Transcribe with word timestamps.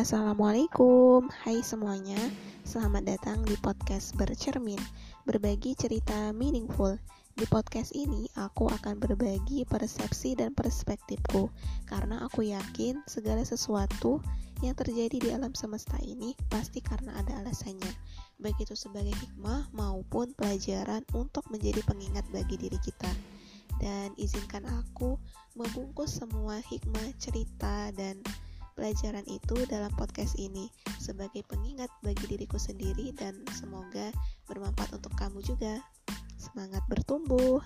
Assalamualaikum, 0.00 1.28
hai 1.44 1.60
semuanya. 1.60 2.16
Selamat 2.64 3.04
datang 3.04 3.44
di 3.44 3.52
podcast 3.60 4.16
Bercermin, 4.16 4.80
berbagi 5.28 5.76
cerita 5.76 6.32
meaningful. 6.32 6.96
Di 7.36 7.44
podcast 7.44 7.92
ini, 7.92 8.24
aku 8.32 8.72
akan 8.72 8.96
berbagi 8.96 9.68
persepsi 9.68 10.40
dan 10.40 10.56
perspektifku, 10.56 11.52
karena 11.84 12.24
aku 12.24 12.48
yakin 12.48 13.04
segala 13.04 13.44
sesuatu 13.44 14.24
yang 14.64 14.72
terjadi 14.72 15.20
di 15.20 15.28
alam 15.36 15.52
semesta 15.52 16.00
ini 16.00 16.32
pasti 16.48 16.80
karena 16.80 17.20
ada 17.20 17.36
alasannya, 17.44 17.92
baik 18.40 18.56
itu 18.56 18.72
sebagai 18.72 19.12
hikmah 19.12 19.68
maupun 19.76 20.32
pelajaran 20.32 21.04
untuk 21.12 21.44
menjadi 21.52 21.84
pengingat 21.84 22.24
bagi 22.32 22.56
diri 22.56 22.80
kita. 22.80 23.12
Dan 23.76 24.16
izinkan 24.16 24.64
aku 24.64 25.20
membungkus 25.60 26.24
semua 26.24 26.56
hikmah, 26.72 27.16
cerita, 27.20 27.92
dan 27.92 28.16
pelajaran 28.80 29.28
itu 29.28 29.68
dalam 29.68 29.92
podcast 30.00 30.40
ini 30.40 30.72
sebagai 30.96 31.44
pengingat 31.44 31.92
bagi 32.00 32.24
diriku 32.32 32.56
sendiri 32.56 33.12
dan 33.12 33.44
semoga 33.52 34.08
bermanfaat 34.48 34.96
untuk 34.96 35.12
kamu 35.20 35.44
juga. 35.44 35.84
Semangat 36.40 36.80
bertumbuh! 36.88 37.60